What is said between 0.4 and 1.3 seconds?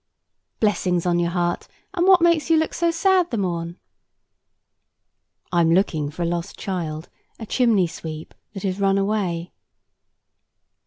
"Blessings on your